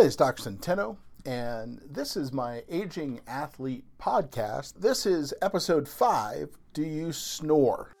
[0.00, 0.50] Hi, this is Dr.
[0.50, 0.96] Centeno,
[1.26, 4.72] and this is my Aging Athlete podcast.
[4.78, 7.92] This is episode five Do You Snore?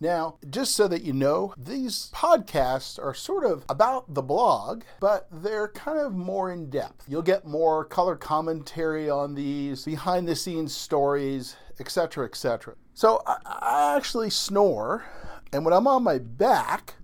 [0.00, 5.28] Now, just so that you know, these podcasts are sort of about the blog, but
[5.30, 7.04] they're kind of more in depth.
[7.06, 12.74] You'll get more color commentary on these, behind the scenes stories, etc., etc.
[12.94, 15.04] So, I, I actually snore,
[15.52, 16.94] and when I'm on my back,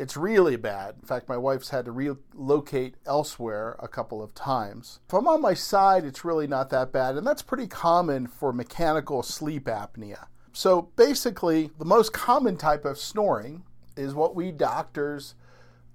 [0.00, 0.94] it's really bad.
[0.98, 5.00] In fact, my wife's had to relocate elsewhere a couple of times.
[5.06, 8.50] If I'm on my side, it's really not that bad, and that's pretty common for
[8.50, 10.24] mechanical sleep apnea.
[10.54, 13.62] So basically, the most common type of snoring
[13.94, 15.34] is what we doctors,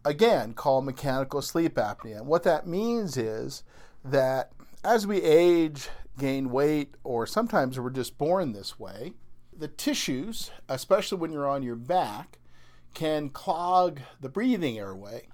[0.05, 2.17] again, call mechanical sleep apnea.
[2.17, 3.63] And what that means is
[4.03, 4.51] that
[4.83, 9.13] as we age, gain weight, or sometimes we're just born this way,
[9.51, 12.37] the tissues, especially when you're on your back,
[12.95, 15.27] can clog the breathing airway.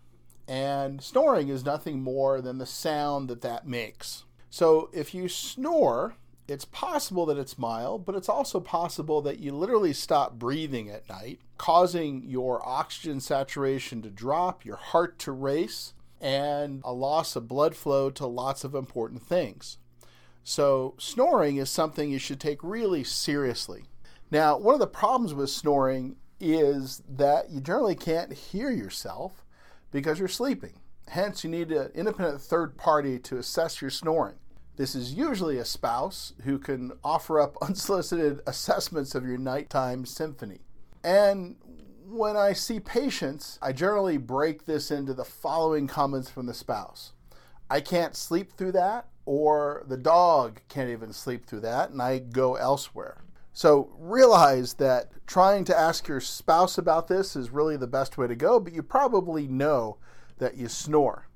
[0.48, 4.26] And snoring is nothing more than the sound that that makes.
[4.50, 9.54] So if you snore, it's possible that it's mild, but it's also possible that you
[9.54, 15.94] literally stop breathing at night, causing your oxygen saturation to drop, your heart to race,
[16.20, 19.78] and a loss of blood flow to lots of important things.
[20.44, 23.86] So, snoring is something you should take really seriously.
[24.32, 29.46] Now, one of the problems with snoring is that you generally can't hear yourself
[29.92, 30.74] because you're sleeping.
[31.08, 34.36] Hence, you need an independent third party to assess your snoring.
[34.78, 40.60] This is usually a spouse who can offer up unsolicited assessments of your nighttime symphony.
[41.04, 41.58] And
[42.08, 47.14] when I see patients, I generally break this into the following comments from the spouse
[47.72, 52.20] I can't sleep through that, or the dog can't even sleep through that, and I
[52.20, 53.11] go elsewhere.
[53.54, 58.28] So realize that trying to ask your spouse about this is really the best way
[58.28, 59.98] to go, but you probably know
[60.38, 61.28] that you snore.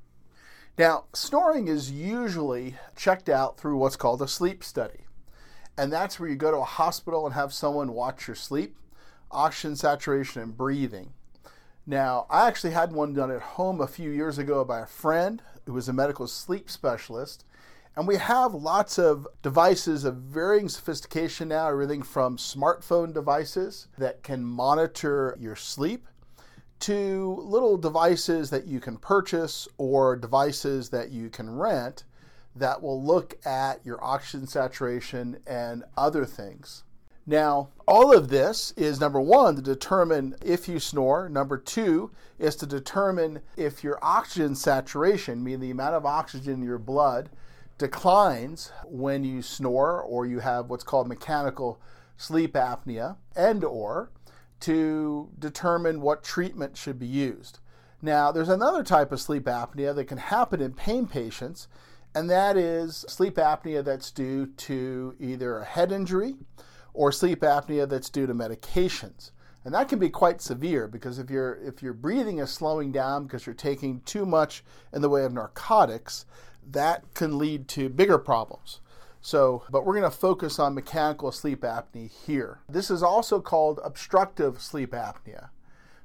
[0.78, 5.06] Now, snoring is usually checked out through what's called a sleep study.
[5.78, 8.78] And that's where you go to a hospital and have someone watch your sleep,
[9.32, 11.14] oxygen saturation, and breathing.
[11.86, 15.42] Now, I actually had one done at home a few years ago by a friend
[15.66, 17.46] who was a medical sleep specialist.
[17.98, 24.22] And we have lots of devices of varying sophistication now, everything from smartphone devices that
[24.22, 26.08] can monitor your sleep
[26.80, 32.04] to little devices that you can purchase or devices that you can rent
[32.54, 36.84] that will look at your oxygen saturation and other things.
[37.26, 41.28] Now, all of this is number one, to determine if you snore.
[41.28, 46.64] Number two is to determine if your oxygen saturation, meaning the amount of oxygen in
[46.64, 47.30] your blood,
[47.78, 51.82] declines when you snore or you have what's called mechanical
[52.18, 54.12] sleep apnea, and or
[54.62, 57.60] to determine what treatment should be used.
[58.02, 61.68] Now, there's another type of sleep apnea that can happen in pain patients,
[62.14, 66.36] and that is sleep apnea that's due to either a head injury
[66.94, 69.32] or sleep apnea that's due to medications.
[69.66, 73.24] And that can be quite severe because if your if your breathing is slowing down
[73.24, 74.64] because you're taking too much
[74.94, 76.26] in the way of narcotics,
[76.72, 78.80] that can lead to bigger problems.
[79.22, 82.60] So, but we're going to focus on mechanical sleep apnea here.
[82.70, 85.50] This is also called obstructive sleep apnea.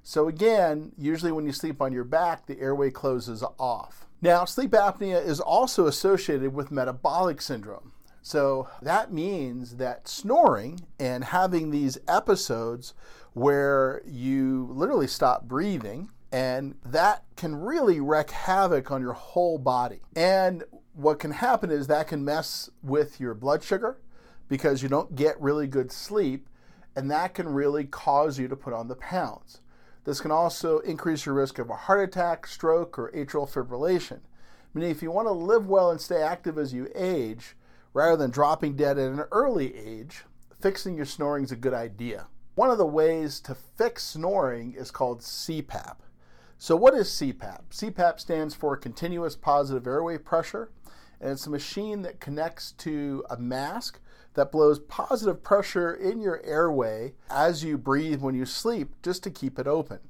[0.02, 4.06] So, again, usually when you sleep on your back, the airway closes off.
[4.22, 7.92] Now, sleep apnea is also associated with metabolic syndrome.
[8.22, 12.94] So, that means that snoring and having these episodes
[13.34, 20.00] where you literally stop breathing and that can really wreak havoc on your whole body.
[20.14, 23.98] And what can happen is that can mess with your blood sugar
[24.48, 26.48] because you don't get really good sleep,
[26.96, 29.60] and that can really cause you to put on the pounds.
[30.04, 34.20] This can also increase your risk of a heart attack, stroke, or atrial fibrillation.
[34.74, 37.56] Meaning, if you want to live well and stay active as you age,
[37.92, 40.24] rather than dropping dead at an early age,
[40.60, 42.26] fixing your snoring is a good idea.
[42.54, 45.96] One of the ways to fix snoring is called CPAP.
[46.62, 47.70] So, what is CPAP?
[47.70, 50.70] CPAP stands for continuous positive airway pressure,
[51.18, 53.98] and it's a machine that connects to a mask
[54.34, 59.30] that blows positive pressure in your airway as you breathe when you sleep just to
[59.30, 60.00] keep it open.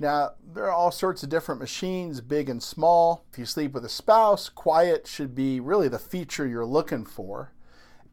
[0.00, 3.24] Now, there are all sorts of different machines, big and small.
[3.32, 7.52] If you sleep with a spouse, quiet should be really the feature you're looking for.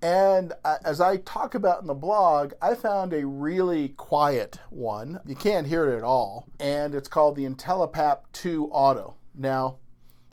[0.01, 5.19] And as I talk about in the blog, I found a really quiet one.
[5.25, 6.47] You can't hear it at all.
[6.59, 9.15] And it's called the IntelliPAP 2 Auto.
[9.33, 9.77] Now,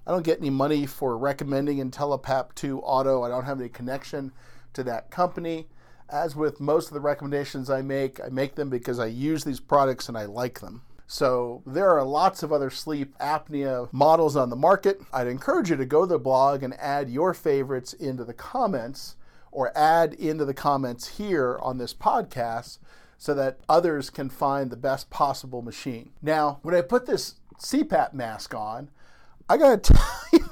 [0.07, 3.23] I don't get any money for recommending IntelliPAP 2 Auto.
[3.23, 4.33] I don't have any connection
[4.75, 5.69] to that company.
[6.11, 9.61] As with most of the recommendations I make, I make them because I use these
[9.61, 10.83] products and I like them.
[11.07, 15.01] So there are lots of other sleep apnea models on the market.
[15.13, 19.17] I'd encourage you to go to the blog and add your favorites into the comments
[19.55, 22.79] or add into the comments here on this podcast
[23.17, 26.11] so that others can find the best possible machine.
[26.21, 28.91] Now, when I put this CPAP mask on,
[29.49, 30.47] I gotta tell you,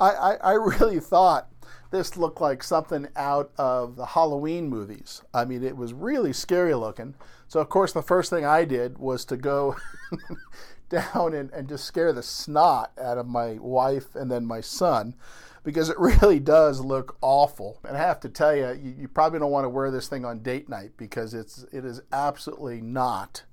[0.00, 1.48] I, I, I really thought
[1.90, 5.22] this looked like something out of the Halloween movies.
[5.32, 7.14] I mean, it was really scary looking.
[7.48, 9.76] So, of course, the first thing I did was to go
[10.88, 15.14] down and, and just scare the snot out of my wife and then my son
[15.62, 17.80] because it really does look awful.
[17.86, 20.24] And I have to tell you, you, you probably don't want to wear this thing
[20.24, 23.44] on date night because it's it is absolutely not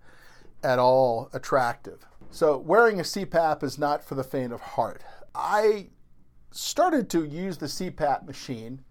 [0.63, 2.05] at all attractive.
[2.31, 5.03] So wearing a CPAP is not for the faint of heart.
[5.33, 5.87] I
[6.51, 8.83] started to use the CPAP machine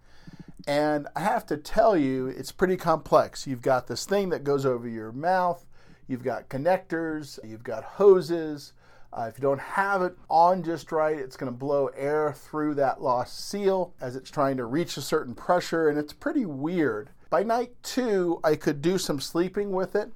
[0.67, 3.47] and I have to tell you, it's pretty complex.
[3.47, 5.65] You've got this thing that goes over your mouth,
[6.07, 8.73] you've got connectors, you've got hoses,
[9.17, 12.75] uh, if you don't have it on just right, it's going to blow air through
[12.75, 17.09] that lost seal as it's trying to reach a certain pressure, and it's pretty weird.
[17.31, 20.11] By night two, I could do some sleeping with it,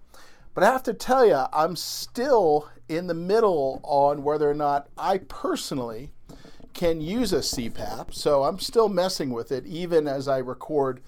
[0.53, 4.87] but I have to tell you, I'm still in the middle on whether or not
[4.97, 6.11] I personally
[6.75, 11.01] can use a CPAP, so I'm still messing with it even as I record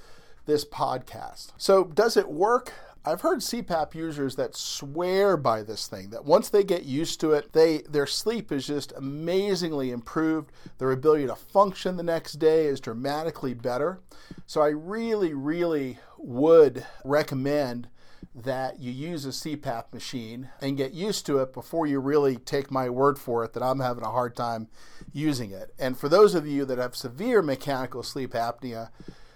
[0.45, 1.51] this podcast.
[1.57, 2.73] So, does it work?
[3.05, 7.33] I've heard CPAP users that swear by this thing that once they get used to
[7.33, 10.51] it, they their sleep is just amazingly improved.
[10.77, 13.99] Their ability to function the next day is dramatically better.
[14.45, 17.89] So I really really would recommend
[18.33, 22.71] that you use a CPAP machine and get used to it before you really take
[22.71, 24.69] my word for it that I'm having a hard time
[25.11, 25.73] using it.
[25.77, 28.89] And for those of you that have severe mechanical sleep apnea,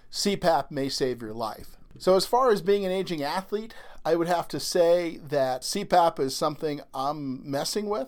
[0.09, 1.76] CPAP may save your life.
[1.99, 3.73] So, as far as being an aging athlete,
[4.05, 8.07] I would have to say that CPAP is something I'm messing with.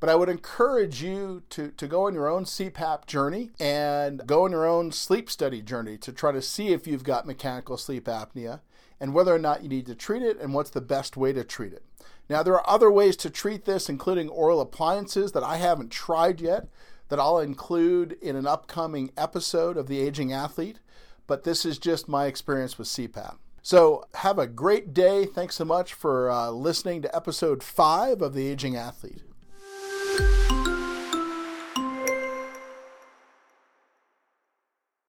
[0.00, 4.44] But I would encourage you to, to go on your own CPAP journey and go
[4.44, 8.04] on your own sleep study journey to try to see if you've got mechanical sleep
[8.04, 8.60] apnea
[9.00, 11.42] and whether or not you need to treat it and what's the best way to
[11.42, 11.84] treat it.
[12.28, 16.40] Now, there are other ways to treat this, including oral appliances that I haven't tried
[16.40, 16.68] yet,
[17.08, 20.80] that I'll include in an upcoming episode of The Aging Athlete
[21.26, 23.36] but this is just my experience with CPAP.
[23.62, 25.24] So, have a great day.
[25.24, 29.22] Thanks so much for uh, listening to episode five of The Aging Athlete.